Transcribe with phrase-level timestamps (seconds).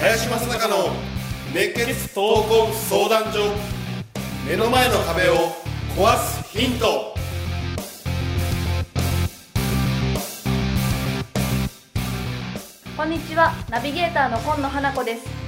[0.00, 0.90] 林正孝の
[1.54, 3.38] 熱血闘魂相談所
[4.46, 5.34] 目の前の壁を
[5.96, 7.14] 壊すヒント。
[12.96, 13.52] こんにちは。
[13.70, 15.47] ナビゲーターの今野花子です。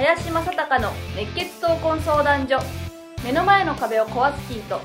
[0.00, 2.58] 林正孝の熱血闘魂相談所。
[3.22, 4.80] 目の前の壁を壊すヒント。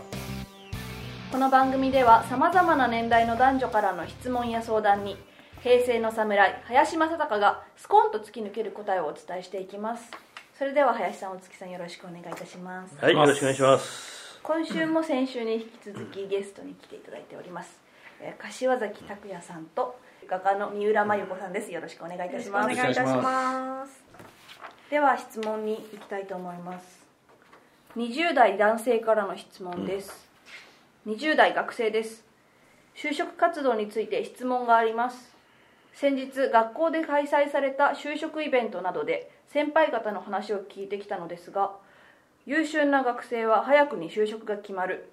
[1.31, 5.15] この番組ではさまざまな年代の男女からの質問や相談に
[5.61, 10.11] 平成の侍林正孝がスコンと突き抜ける答えをお伝えしていきます。
[10.59, 12.97] それでは林さんお月さんよろしくお願いいたします。
[12.99, 14.41] はい、よろしくお願いします。
[14.43, 17.79] 今週も先週に引き続きゲストに来ていただいております、
[18.19, 21.71] えー柏崎拓也さんと画家の三浦真由子さんです。
[21.71, 22.73] よろしくお願いいたします。
[22.73, 24.04] お願いいたします。
[24.89, 27.03] では質問に行きたいと思います。
[27.97, 30.29] 20代男性からの質問です、
[31.07, 32.23] 20代学生です。
[32.95, 35.33] 就職活動について質問があります。
[35.93, 41.71] 先日学校で開催された就職イベントなどで先輩方の話を聞いてきたのですが
[42.45, 45.09] 優秀な学生は早くに就職が決まる。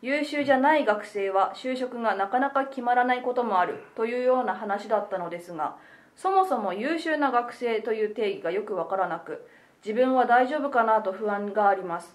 [0.00, 5.76] 優秀じゃない学生は就職がなかなか決まらないこともあるというような話だったのですが
[6.16, 9.46] そもそも優秀な学生という定義がよくわからなく
[9.84, 12.14] 自分は大丈夫かなと不安があります。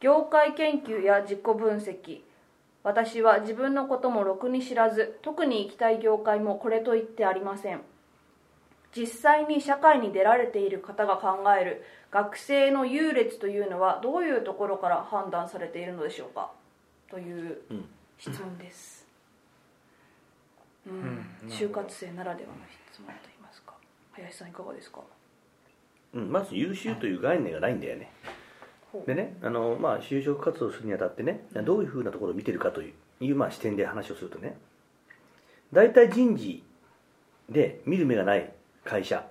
[0.00, 2.20] 業界研究や自己分析
[2.82, 7.80] 私は自分のこともろくに知らず特に行きたい業界もこれといってありません。
[8.94, 16.50] 実際に社会に出られている方が考える学生の優劣というのはどういうところから判断されているのでしょうか？
[17.10, 17.58] という
[18.18, 18.95] 質問です、うん
[21.48, 22.56] 就活生ならではの
[22.92, 23.74] 質問といいますか。
[24.12, 25.00] 林さんいかがですか？
[26.14, 28.10] うん、まず優秀という概念がないんだよね。
[28.92, 34.56] ほうでね、あのまあ、就職活動するにあたってね、どういうふうなところを見てるかという、まあ、視点で話をするとね、
[35.72, 36.62] 大体人事
[37.50, 38.52] で見る目がない
[38.84, 39.24] 会社っ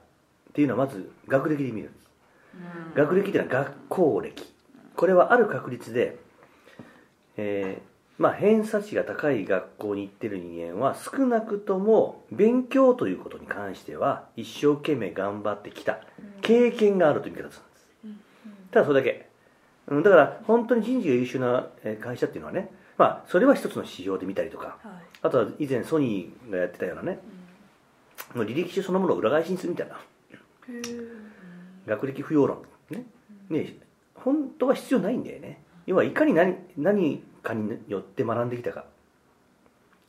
[0.54, 1.90] ていうのはまず学歴で見る。
[1.90, 1.94] ん。
[1.94, 2.10] です。
[2.98, 4.54] 学歴っていうのは学校歴。
[4.96, 6.18] これはある確率で、
[7.38, 16.00] えーまあ、偏差値が高い学校に行ってる人間は少なくとも勉強ということに関しては一生懸命頑張ってきた
[16.42, 17.62] 経験があるという見方をす
[18.04, 18.26] るんです。
[18.72, 19.28] ただそれだけ。
[19.88, 24.94] うんだから本当に人事が優秀なえー会社っていうのはねまあそれは一つの指標で見たりとかはい。
[25.22, 27.20] あとは以前ソニーがやってたようなね
[28.34, 30.00] もう履歴書そのものを裏返しにするみたいな。
[31.86, 33.06] 学歴不要論ね。
[33.50, 33.76] ね
[34.16, 35.62] 本当は必要ないんだよね。
[35.86, 38.86] 要はいかに何何かによって学んできたか。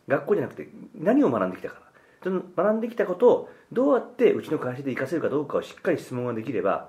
[0.09, 1.81] 学校じゃなくて何を学んできたか。
[2.23, 6.89] その学んできたことをどうやってうちの会社で活かせるかどうかをしっかり質問ができれば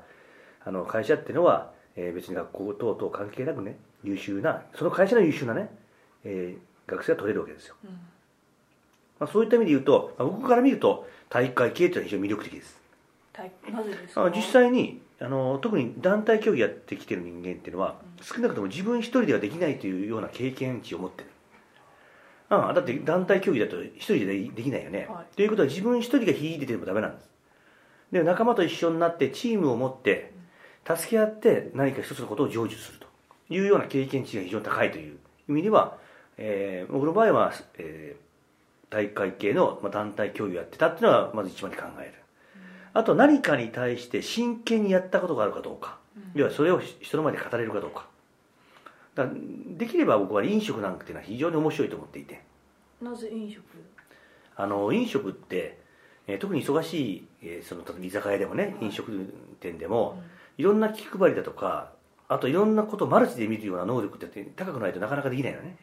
[0.64, 5.70] あの会社っていうのは、えー別に学校等々関係なくね優秀なその会社の優秀なね、
[6.24, 7.76] えー学生が取れるわけですよ、
[9.20, 12.80] まあ、そういった意味で言うと、まあ僕から見ると大会系というのは非常に魅力的です。
[13.34, 21.30] はいなぜです実際にあの特に団体競技やってきてる人間っていうのは、少なくとも自分一人ではできないというような経験値を持ってる。
[22.50, 25.36] ああだって団体競技だと一人でできないよね、はい。
[25.36, 27.30] ということは自分一人が秀でてもダメなんです。
[28.12, 30.34] で仲間と一緒になってチームを持って
[30.86, 33.08] 助け合って何か一つのことを成就すると
[33.50, 35.18] いうような経験値が非常に高いという
[35.50, 35.98] 意味では、
[36.38, 38.28] えー僕の場合は、えー
[38.90, 42.14] 大会系のまあ団体競技をやってたっていうのはまず一番に考える
[42.98, 45.98] あと何かに対して真剣にやったことがあるかどうか、
[46.34, 48.08] 要はそれを人の前で語れるかどうか。
[49.14, 49.28] だ
[49.78, 52.42] できれば僕は飲食なんていうのは非常に面白いと思っていて。
[53.02, 53.64] なぜ飲食？
[54.56, 55.78] あの飲食って、
[56.26, 59.12] えー特に忙しい、えーその居酒屋でもね飲食
[59.60, 60.22] 店でも、
[60.58, 61.92] いろんな気配りだとか
[62.28, 65.78] あといろんなことをマルチで見るような能力って高くないとなかなかできないのね。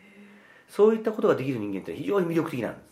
[0.69, 2.85] そういったことができる人間って非常に魅力的なんです、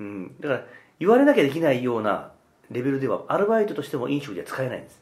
[0.00, 0.66] うん、だから
[0.98, 2.31] 言われなきゃできないような
[2.72, 5.00] レベルではアルバイトとしても飲食では使えないんです、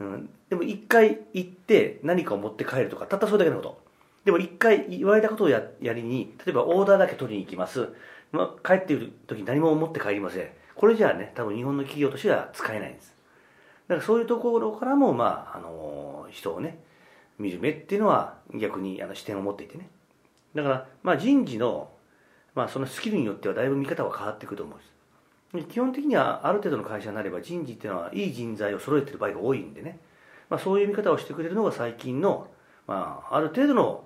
[0.00, 3.88] うん、でも一回行って何かを持って帰るとかたったそれだけのこと。
[4.24, 7.88] でも一回言われたことをややりに例えばオーダーだけ取りに行きます、
[8.30, 10.48] まあ、帰っている時に何も持って帰りません。
[10.74, 13.14] これじゃあね多分日本の企業としては使えないんです。
[13.88, 16.78] だからそういうところからも、まああの人をね
[17.38, 19.88] 見る目っていうのは逆にあの視点を持っていてね。
[20.54, 21.90] だから、まあ、人事の、
[22.54, 24.90] まあ、そのスキルによってはだいぶ見方は変わってくると思うんです
[25.68, 29.98] 基本的にはある程度の会社になれば人事っていうのはいい人材を揃えてる場合が多いんでね、
[30.50, 32.48] まあ、そういう見方をしてくれるのが最近の、
[32.86, 34.04] まあ、ある程度の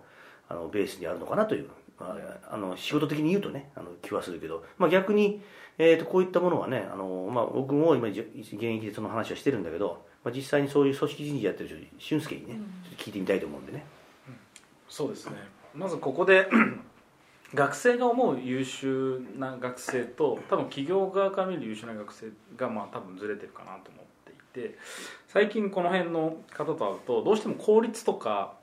[0.48, 2.16] あのベースにあるのかなという、ま
[2.50, 5.40] あ、あの仕事的に言うとねあの気はするけど、まあ、逆に、
[5.78, 11.68] えー、とこういったものはねあの、まあ、僕も今現役でその話はしてるんだけど、まあ、実際にそういう組織人事やってる
[11.98, 12.56] 人俊介にね、
[12.98, 13.84] 聞いてみたいと思うんでね、
[14.88, 15.36] そうですね。
[15.74, 16.46] まずここで
[17.54, 24.78] 学生が思う優秀な学生と多分企業側から見る優秀な学生がまあ多分ずれてるかなと思っていて
[25.28, 28.54] 最近この辺の方と会うとどうしても効率とか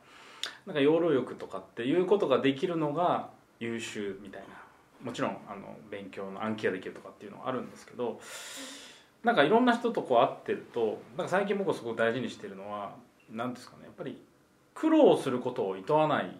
[0.65, 4.47] なんか要領欲とかっていうことができるのが優秀みたいな
[5.03, 8.19] もちろんあの勉強の暗記ができるとかっていうのはあるんですけど
[9.23, 12.95] なんかいろんな人とこう会ってるとなんか最近僕はすごく大事にしてるのは
[13.31, 14.17] 何ですかねやっぱり
[14.73, 16.31] 苦労することを厭わない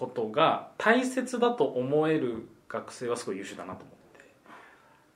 [0.00, 4.20] ことが大切だと思える学生はすごい優秀だなと思っ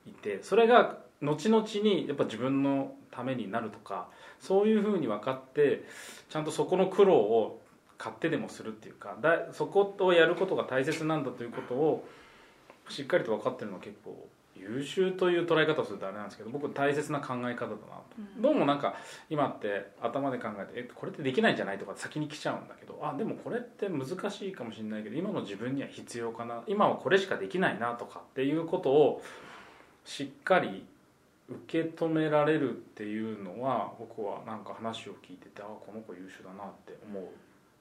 [0.03, 4.09] ていてそれが後々にやっぱ自分のためになるとか
[4.39, 5.85] そういうふうに分かって
[6.29, 7.59] ちゃんとそこの苦労を
[7.97, 12.07] 買ってでもするっていうかだそことやることが大切なんだということを
[12.89, 17.75] しっかりと分かってるのは結構優秀という捉え方をするとあれなんですけど僕大切な考え方だなと、
[18.17, 18.95] うん、どうもなんか
[19.29, 26.63] 今って頭で考えてえこれってできないんじゃないとか先に来ちゃうんだけどあでもこれって難しいかもしれないけど今の自分には必要かな。
[26.67, 29.21] 今はこれしかできないなとかっていうことを
[30.05, 30.85] しっかり
[31.47, 37.23] 受け止められるっていうのは僕はなんか話を聞いててあこの子優秀だなって思う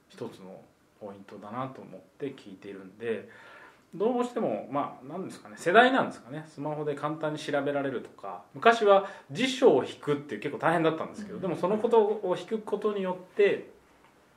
[0.09, 0.61] 一つの
[1.01, 3.29] ポイントだなと思って聞いているんで
[3.95, 6.45] どうしてもまあ何ですかね世代なんですかね。
[6.53, 8.43] スマホで簡単に調べられるとか。
[8.55, 13.71] 昔は辞書を引くって結構大変だったんですけどでもそのことを引くことによって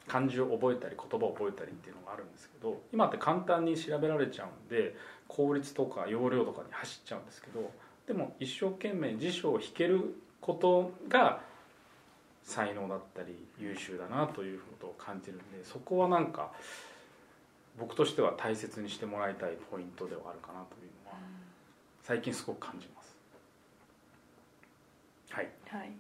[0.08, 4.96] 漢字を覚えたり言葉を覚えたりっていうのがあるんですけど今って簡単に調べられちゃうんで
[5.28, 7.72] 効率とか容量とかに走っちゃうんですけど
[8.08, 11.42] でも一生懸命辞書を引けることが
[12.44, 16.52] 才能だったり優秀だなということを感じるんでそこはなんか
[17.80, 21.18] 僕としては大切にしてもらいたいポイントではあるかなというのは
[22.02, 23.16] 最近すごく感じます。
[25.30, 25.92] はい、はい、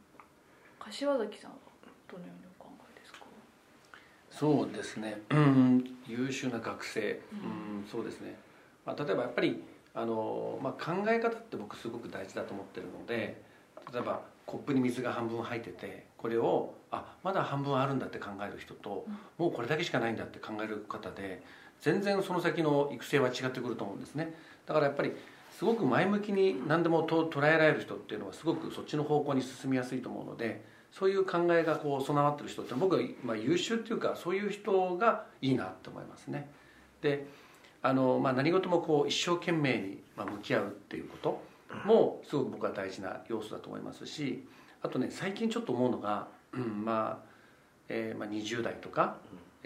[0.79, 1.57] 柏崎さんは
[2.11, 3.19] どのようにお考えですか？
[4.31, 8.35] そうですね、うん、優秀な学生、うん、そうですね、
[8.85, 9.63] まあ、例えばやっぱり
[9.93, 13.41] あの、まあ、考え方って僕すごく大事だと思ってるので
[13.93, 19.05] 例えばコップに水が半分入っててこれをあまだ半分あるんだって考える人と、
[19.37, 21.43] もうこれだけしかないんだって考える方で
[21.81, 24.33] 全然その先の育成は違ってくると思うんですね。
[24.65, 25.13] だからやっぱり
[25.51, 36.49] すごく前向きに何でもと捉えられる人っていうのはすごくそっちの方向に進みやすいと思うのでそういう考えがこう備わってる人って僕はまあ優秀っていうかそういう人がいいなって思いますね。
[37.01, 37.25] で
[37.81, 41.41] あの、まあ、何事もこう一生懸命に向き合うっていうこと
[41.85, 44.47] もすごく僕は大事な要素だと思いますし
[44.81, 47.27] あとね最近ちょっと思うのが、うんまあ
[47.89, 49.17] えーまあ、20代とか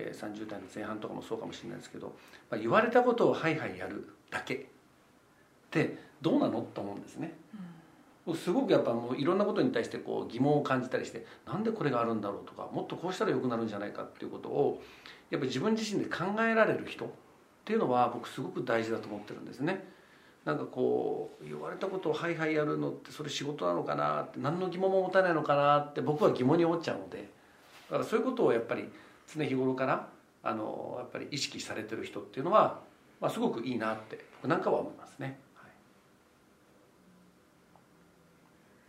[0.08, 2.14] え30代の前半とかもそうかもしれないですけど、
[2.50, 4.56] まあ、言われたことをはいはいやるだけ。
[4.56, 4.58] っ
[5.72, 7.34] てどうなのと思うんですね、
[8.28, 14.82] うん、すごくやっぱもういろんなことに対してこう疑問を感じたりしてなんでこれがあるんだろうとかもっとこうしたらよくなるんじゃないかっていうことを
[15.30, 17.10] やっぱり自分自身で考えられる人っ
[17.64, 19.90] ていうのは僕すごく大事だと思ってるんですね。
[20.44, 27.30] なんかこう言われたことをはいはいやるのってそれ仕事なのかなって何の疑問も持たないのかなって僕は疑問に思っちゃうので
[27.92, 28.90] だからそういうことをやっぱり
[29.36, 30.08] 常日頃から
[30.44, 32.80] あのやっぱり意識されてる人っていうのは、
[33.20, 35.68] まあ、すごくいいなってなんかは思いますね、は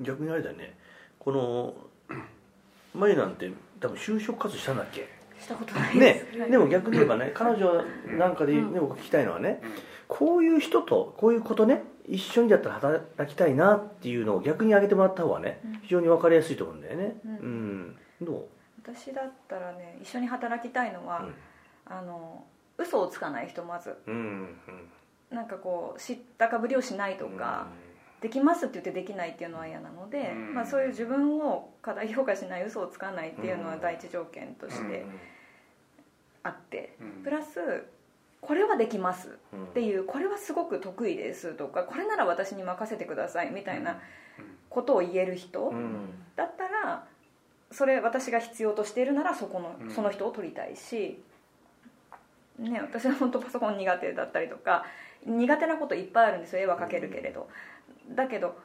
[0.00, 0.77] い、逆にあれだよね。
[1.19, 1.75] この
[2.94, 5.08] 前なんて多分就職活動したんだっけ？
[5.41, 7.82] したことないね、でも逆に言えばね彼女
[8.17, 9.70] なんかで、ね、僕聞きたいのはね、うん、
[10.06, 18.44] こういう人とこういうことね一緒にだったら働きたいなっていうのを逆に挙げてもらった方がね、非常に分かりやすいと思うんだよね、うん、うん、どう？
[18.84, 21.34] 私だったらね一緒に働きたいのは、うん、
[21.86, 22.44] あの
[22.79, 24.15] 嘘をつかない人まず、うん
[25.31, 27.69] うん、なんかこう知ったかぶりをしないとか、
[28.19, 35.06] うん、できますって言ってできないっていうのは嫌なので、うん、まあ、そういう自分を過大評価しない嘘をつかないっていうのは第一条件として
[36.43, 37.84] あって、プラス
[38.41, 44.01] これはできますっていう、これはすごく得意ですとかこれなら私に任せてくださいみたいな
[44.69, 45.72] ことを言える人
[46.34, 47.05] だったら
[47.72, 51.22] それ私が必要としているならそこのその人を取りたいし、
[52.58, 54.84] ね、私は本当パソコン苦手だったりとか
[55.26, 56.62] 苦手なこといっぱいあるんですよ。
[56.62, 57.48] 絵は描けるけれど、
[58.10, 58.56] だけど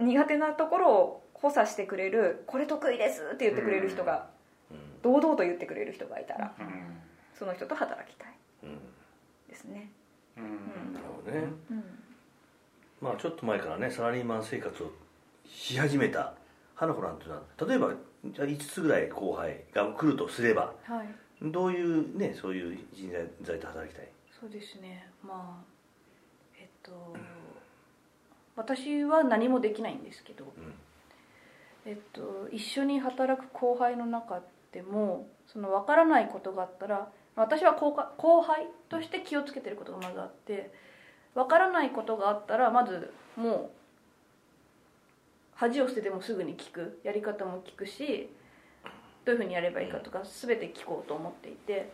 [0.00, 4.28] 苦手なところを補佐してくれるこれ得意ですって言ってくれる人が、
[5.02, 6.54] 堂々と言ってくれる人がいたら、
[7.38, 8.32] その人と働きたい。
[9.48, 9.90] ですね。
[10.36, 10.48] なる
[11.24, 11.46] ほどね、
[13.00, 14.90] まあちょっと前からねサラリーマン生活を
[15.46, 16.32] し始めた
[16.74, 17.92] 花子なんていうのは例えば
[18.24, 21.08] 5つぐらい後輩が来るとすれば、はい、
[21.42, 23.10] どういうねそういう人
[23.42, 24.08] 材と働きたい？
[24.40, 25.08] そうですね。
[25.22, 25.64] まあ
[26.58, 27.16] えっと
[28.54, 30.44] 私は何もできないんですけど、
[31.86, 40.70] えっと、一緒に働く後輩の中でもその分からないことがあったら私は後後輩として気をつけてることがまずあって
[41.34, 43.70] 分からないことがあったらまずもう
[45.62, 47.00] 恥を捨ててもすぐに聞く。
[47.04, 48.28] やり方も聞くし
[49.24, 51.92] どういうふうにやればいいかとか全て聞こうと思っていて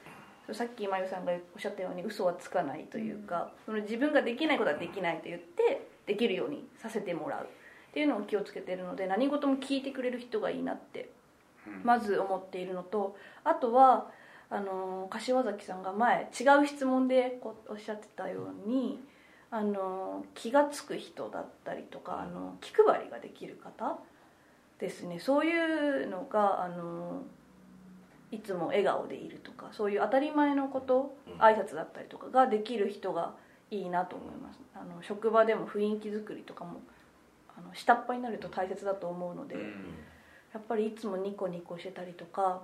[0.53, 7.45] さっき今井さんがおっしゃったように嘘はつかないというか、その自分ができないことはできないと言ってできるようにさせてもらう。
[7.45, 7.47] っ
[7.93, 11.11] ていうのを気をつけてるので何事も聞いてくれる人がいいなって
[11.85, 14.11] まず思っているのとあとは
[14.51, 19.01] あの柏崎さんが前違う質問でこうおっしゃってたように
[19.51, 23.99] あの気が付く人だったりとかあの気配りができる方
[24.79, 25.19] ですね。
[25.19, 27.23] そういうのがあの
[28.31, 33.35] いつも笑顔でいるとかそういう当たり前のこと挨拶だったりとかができる人が
[33.71, 34.61] いいなと思います。
[34.75, 36.81] あの職場でも雰囲気作りとかも
[37.57, 39.57] あの下っ端になると大切だと思うので、
[40.53, 42.63] やっぱりいつもニコニコしてたりとか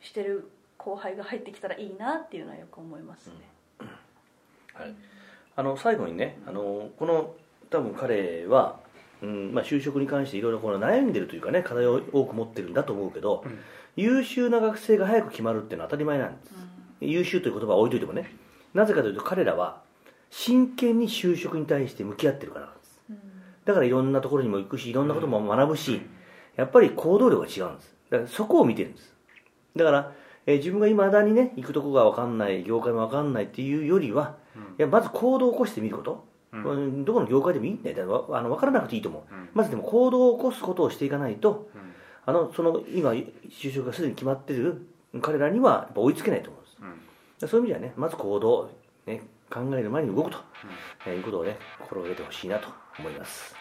[0.00, 3.34] してる後輩が入ってきたらいいなっていうのはよく思いますね、
[4.72, 4.94] はい、
[5.56, 7.34] あの最後にねあのこの
[7.70, 8.78] 多分彼は、
[9.22, 13.58] うんまあ、就職に関していろいろこの悩んでるというかね課題を多く持ってるんだと思うけど、うん。
[13.96, 16.52] 優秀な学生が早く決まるっていうのは当たり前なんです、
[17.00, 18.30] うん、優秀という言葉は置いといてもね
[18.74, 19.80] なぜかというと彼らは
[20.30, 23.18] 真剣に就職に対して向き合ってるからなんです、うん、
[23.64, 26.02] だからいろんなところにも行くしいろんなことも学ぶし、
[26.56, 27.94] やっぱり行動量が違うんです。
[28.10, 29.14] だからそこを見てるんです。
[29.76, 30.12] だから
[30.46, 38.28] えー、自分がいまだにね行くとこが分かんない業界も分かんないっていうよりは、うん、いやまず行動を起こしてみること、うん、どこの業界でもいいんだよ。
[38.32, 41.68] あの分からなくていいと思う、うん、まずでも行動を起こすことをしていかないと、
[42.24, 44.86] あのその今就職がすでに決まってる
[45.20, 46.64] 彼らにはやっぱ追いつけないと思うん
[47.38, 48.70] です、そういう意味ではねまず行動、
[49.06, 50.38] ね、考える前に動くと、
[51.06, 53.54] えー、いうことをね心がけてほしいなと思います。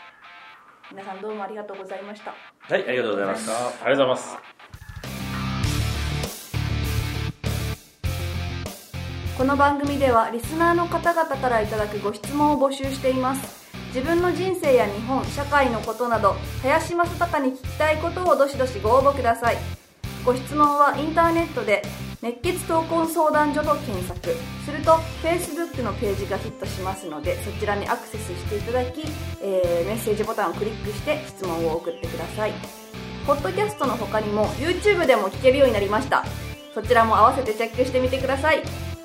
[0.92, 2.32] 皆さんどうもありがとうございました。
[2.32, 3.54] はいありがとうございました。
[3.54, 4.55] ありがとうございます
[9.38, 13.66] この番組ではリスナーの方々からいただくご質問を募集しています。
[13.88, 19.58] 自分の人生や日本社会のことなど林正孝に聞きたいことをどしどしご応募ください。
[20.24, 21.82] ご質問はインターネットで
[22.22, 24.34] 熱血闘魂相談所と検索。
[24.66, 29.02] すると Facebook のページがヒットしますのでそちらにアクセスしていただき、
[29.42, 32.54] えー、メッセージボタンをクリックして質問を送ってください。
[33.28, 36.24] ポッドキャストの他にも YouTube でも聞けるようになりました。
[36.74, 38.95] そちらも合わせてチェックしてみてください。